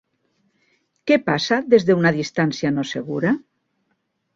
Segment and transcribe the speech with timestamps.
[1.11, 3.41] Què passa des d'una distància no segura?